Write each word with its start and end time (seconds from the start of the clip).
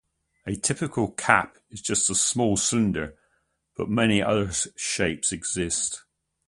A 0.47 0.55
typical 0.55 1.11
"cap" 1.11 1.59
is 1.69 1.79
just 1.79 2.09
a 2.09 2.15
small 2.15 2.57
cylinder 2.57 3.15
but 3.77 3.87
many 3.87 4.19
other 4.19 4.51
shapes 4.75 5.31
exists. 5.31 6.03